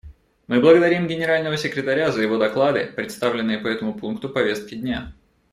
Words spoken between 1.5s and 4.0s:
секретаря за его доклады, представленные по этому